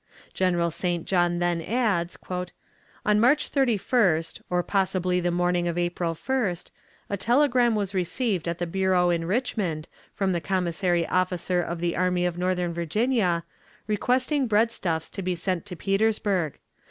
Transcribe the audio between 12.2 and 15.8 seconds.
of Northern Virginia, requesting breadstuffs to be sent to